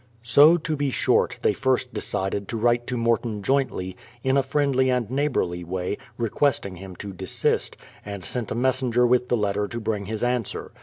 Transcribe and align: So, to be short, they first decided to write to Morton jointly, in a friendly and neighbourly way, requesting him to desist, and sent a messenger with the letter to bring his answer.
So, 0.23 0.57
to 0.57 0.75
be 0.75 0.89
short, 0.89 1.37
they 1.43 1.53
first 1.53 1.93
decided 1.93 2.47
to 2.47 2.57
write 2.57 2.87
to 2.87 2.97
Morton 2.97 3.43
jointly, 3.43 3.95
in 4.23 4.35
a 4.35 4.41
friendly 4.41 4.89
and 4.89 5.07
neighbourly 5.11 5.63
way, 5.63 5.99
requesting 6.17 6.77
him 6.77 6.95
to 6.95 7.13
desist, 7.13 7.77
and 8.03 8.25
sent 8.25 8.49
a 8.49 8.55
messenger 8.55 9.05
with 9.05 9.29
the 9.29 9.37
letter 9.37 9.67
to 9.67 9.79
bring 9.79 10.07
his 10.07 10.23
answer. 10.23 10.71